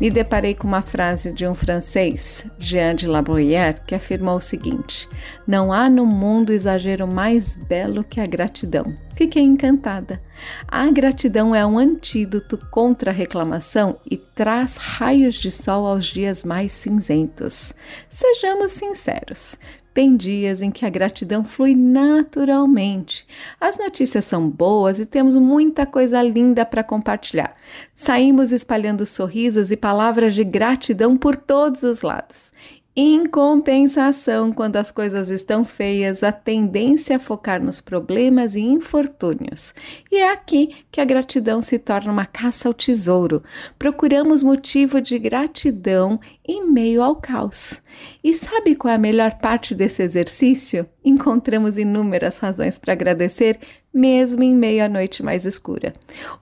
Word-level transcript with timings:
Me 0.00 0.08
deparei 0.08 0.54
com 0.54 0.66
uma 0.66 0.80
frase 0.80 1.30
de 1.30 1.46
um 1.46 1.54
francês, 1.54 2.46
Jean 2.58 2.94
de 2.94 3.06
La 3.06 3.20
Bruyère, 3.20 3.82
que 3.86 3.94
afirmou 3.94 4.36
o 4.36 4.40
seguinte: 4.40 5.06
Não 5.46 5.70
há 5.70 5.90
no 5.90 6.06
mundo 6.06 6.54
exagero 6.54 7.06
mais 7.06 7.54
belo 7.54 8.02
que 8.02 8.18
a 8.18 8.24
gratidão. 8.24 8.94
Fiquei 9.14 9.42
encantada. 9.42 10.18
A 10.66 10.90
gratidão 10.90 11.54
é 11.54 11.66
um 11.66 11.78
antídoto 11.78 12.56
contra 12.70 13.10
a 13.10 13.14
reclamação 13.14 13.98
e 14.10 14.16
traz 14.16 14.78
raios 14.78 15.34
de 15.34 15.50
sol 15.50 15.84
aos 15.84 16.06
dias 16.06 16.44
mais 16.44 16.72
cinzentos. 16.72 17.74
Sejamos 18.08 18.72
sinceros, 18.72 19.58
tem 19.92 20.16
dias 20.16 20.62
em 20.62 20.70
que 20.70 20.86
a 20.86 20.90
gratidão 20.90 21.44
flui 21.44 21.74
naturalmente. 21.74 23.26
As 23.60 23.78
notícias 23.78 24.24
são 24.24 24.48
boas 24.48 25.00
e 25.00 25.06
temos 25.06 25.36
muita 25.36 25.84
coisa 25.84 26.22
linda 26.22 26.64
para 26.64 26.84
compartilhar. 26.84 27.54
Saímos 27.94 28.52
espalhando 28.52 29.04
sorrisos 29.04 29.70
e 29.70 29.76
palavras 29.76 30.34
de 30.34 30.44
gratidão 30.44 31.16
por 31.16 31.36
todos 31.36 31.82
os 31.82 32.02
lados. 32.02 32.52
Em 32.96 33.24
compensação, 33.24 34.52
quando 34.52 34.74
as 34.74 34.90
coisas 34.90 35.30
estão 35.30 35.64
feias, 35.64 36.24
a 36.24 36.32
tendência 36.32 37.14
é 37.14 37.18
focar 37.20 37.62
nos 37.62 37.80
problemas 37.80 38.56
e 38.56 38.60
infortúnios. 38.60 39.72
E 40.10 40.16
é 40.16 40.32
aqui 40.32 40.74
que 40.90 41.00
a 41.00 41.04
gratidão 41.04 41.62
se 41.62 41.78
torna 41.78 42.10
uma 42.10 42.26
caça 42.26 42.66
ao 42.66 42.74
tesouro. 42.74 43.44
Procuramos 43.78 44.42
motivo 44.42 45.00
de 45.00 45.20
gratidão 45.20 46.18
em 46.44 46.68
meio 46.68 47.00
ao 47.00 47.14
caos. 47.14 47.80
E 48.24 48.34
sabe 48.34 48.74
qual 48.74 48.90
é 48.90 48.96
a 48.96 48.98
melhor 48.98 49.38
parte 49.38 49.72
desse 49.72 50.02
exercício? 50.02 50.84
Encontramos 51.04 51.78
inúmeras 51.78 52.38
razões 52.38 52.76
para 52.76 52.92
agradecer, 52.92 53.56
mesmo 53.94 54.42
em 54.42 54.52
meio 54.52 54.84
à 54.84 54.88
noite 54.88 55.22
mais 55.22 55.46
escura. 55.46 55.92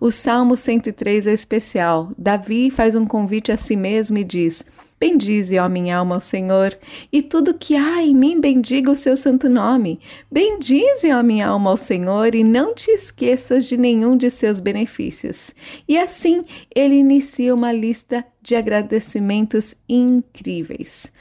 O 0.00 0.10
Salmo 0.10 0.56
103 0.56 1.26
é 1.26 1.32
especial. 1.32 2.10
Davi 2.16 2.70
faz 2.70 2.94
um 2.94 3.04
convite 3.04 3.52
a 3.52 3.56
si 3.58 3.76
mesmo 3.76 4.16
e 4.16 4.24
diz: 4.24 4.64
Bendize, 5.00 5.58
ó 5.58 5.68
minha 5.68 5.96
alma, 5.98 6.16
ao 6.16 6.20
Senhor, 6.20 6.76
e 7.12 7.22
tudo 7.22 7.54
que 7.54 7.76
há 7.76 8.02
em 8.02 8.14
mim 8.14 8.40
bendiga 8.40 8.90
o 8.90 8.96
seu 8.96 9.16
santo 9.16 9.48
nome. 9.48 9.98
Bendize, 10.30 11.10
ó 11.12 11.22
minha 11.22 11.48
alma, 11.48 11.70
ao 11.70 11.76
Senhor, 11.76 12.34
e 12.34 12.42
não 12.42 12.74
te 12.74 12.90
esqueças 12.90 13.66
de 13.66 13.76
nenhum 13.76 14.16
de 14.16 14.30
seus 14.30 14.58
benefícios. 14.58 15.54
E 15.86 15.96
assim 15.96 16.42
ele 16.74 16.96
inicia 16.96 17.54
uma 17.54 17.72
lista 17.72 18.24
de 18.42 18.56
agradecimentos 18.56 19.74
incríveis. 19.88 21.12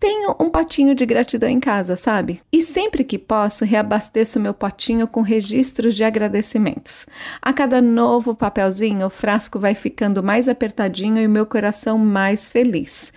Tenho 0.00 0.36
um 0.38 0.48
potinho 0.48 0.94
de 0.94 1.04
gratidão 1.04 1.48
em 1.48 1.58
casa, 1.58 1.96
sabe? 1.96 2.40
E 2.52 2.62
sempre 2.62 3.02
que 3.02 3.18
posso, 3.18 3.64
reabasteço 3.64 4.38
meu 4.38 4.54
potinho 4.54 5.08
com 5.08 5.22
registros 5.22 5.96
de 5.96 6.04
agradecimentos. 6.04 7.04
A 7.42 7.52
cada 7.52 7.82
novo 7.82 8.32
papelzinho, 8.32 9.06
o 9.06 9.10
frasco 9.10 9.58
vai 9.58 9.74
ficando 9.74 10.22
mais 10.22 10.48
apertadinho 10.48 11.18
e 11.18 11.26
o 11.26 11.30
meu 11.30 11.44
coração 11.44 11.98
mais 11.98 12.48
feliz. 12.48 13.12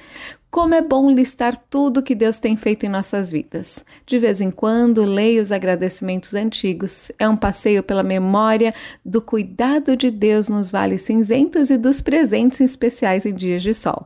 Como 0.52 0.76
é 0.76 0.82
bom 0.82 1.10
listar 1.10 1.56
tudo 1.70 2.04
que 2.04 2.14
Deus 2.14 2.38
tem 2.38 2.58
feito 2.58 2.86
em 2.86 2.90
nossas 2.90 3.32
vidas. 3.32 3.86
De 4.06 4.20
vez 4.20 4.42
em 4.42 4.52
quando, 4.52 5.06
leio 5.06 5.42
os 5.42 5.50
agradecimentos 5.50 6.34
antigos. 6.34 7.10
É 7.18 7.28
um 7.30 7.38
passeio 7.38 7.82
pela 7.82 8.04
memória 8.04 8.74
do 9.04 9.22
cuidado 9.22 9.96
de 9.96 10.12
Deus 10.12 10.50
nos 10.50 10.70
vales 10.70 11.04
cinzentos 11.04 11.70
e 11.70 11.78
dos 11.78 12.02
presentes 12.02 12.60
especiais 12.60 13.26
em 13.26 13.34
dias 13.34 13.64
de 13.64 13.74
sol. 13.74 14.06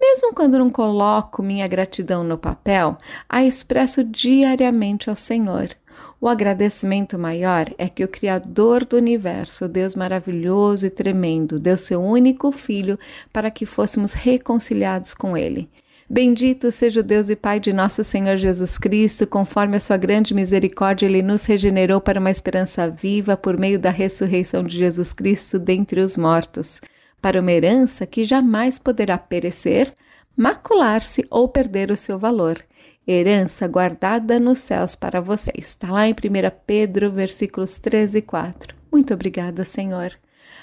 Mesmo 0.00 0.32
quando 0.32 0.58
não 0.58 0.70
coloco 0.70 1.42
minha 1.42 1.68
gratidão 1.68 2.24
no 2.24 2.38
papel, 2.38 2.96
a 3.28 3.44
expresso 3.44 4.02
diariamente 4.02 5.10
ao 5.10 5.16
Senhor. 5.16 5.68
O 6.18 6.28
agradecimento 6.28 7.18
maior 7.18 7.66
é 7.76 7.88
que 7.88 8.02
o 8.02 8.08
Criador 8.08 8.86
do 8.86 8.96
universo, 8.96 9.68
Deus 9.68 9.94
maravilhoso 9.94 10.86
e 10.86 10.90
tremendo, 10.90 11.60
deu 11.60 11.76
seu 11.76 12.02
único 12.02 12.50
filho 12.50 12.98
para 13.30 13.50
que 13.50 13.66
fôssemos 13.66 14.14
reconciliados 14.14 15.12
com 15.12 15.36
Ele. 15.36 15.68
Bendito 16.08 16.70
seja 16.70 17.00
o 17.00 17.02
Deus 17.02 17.28
e 17.30 17.36
Pai 17.36 17.58
de 17.58 17.72
nosso 17.72 18.04
Senhor 18.04 18.36
Jesus 18.36 18.76
Cristo, 18.76 19.26
conforme 19.26 19.76
a 19.76 19.80
sua 19.80 19.96
grande 19.96 20.34
misericórdia, 20.34 21.06
ele 21.06 21.22
nos 21.22 21.44
regenerou 21.44 22.00
para 22.00 22.20
uma 22.20 22.30
esperança 22.30 22.88
viva 22.88 23.36
por 23.36 23.58
meio 23.58 23.78
da 23.78 23.90
ressurreição 23.90 24.62
de 24.62 24.76
Jesus 24.76 25.12
Cristo 25.12 25.58
dentre 25.58 26.00
os 26.00 26.16
mortos, 26.16 26.80
para 27.22 27.40
uma 27.40 27.52
herança 27.52 28.06
que 28.06 28.24
jamais 28.24 28.78
poderá 28.78 29.16
perecer, 29.16 29.92
macular-se 30.36 31.26
ou 31.30 31.48
perder 31.48 31.90
o 31.90 31.96
seu 31.96 32.18
valor 32.18 32.62
herança 33.06 33.68
guardada 33.68 34.40
nos 34.40 34.60
céus 34.60 34.94
para 34.94 35.20
vocês. 35.20 35.68
Está 35.68 35.90
lá 35.90 36.08
em 36.08 36.12
1 36.12 36.16
Pedro, 36.66 37.10
versículos 37.10 37.78
13 37.78 38.18
e 38.18 38.22
4. 38.22 38.74
Muito 38.90 39.12
obrigada, 39.12 39.64
Senhor. 39.64 40.12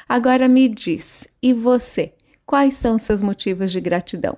Agora 0.09 0.47
me 0.47 0.67
diz, 0.67 1.27
e 1.41 1.53
você, 1.53 2.13
quais 2.45 2.75
são 2.75 2.97
seus 2.97 3.21
motivos 3.21 3.71
de 3.71 3.79
gratidão? 3.79 4.37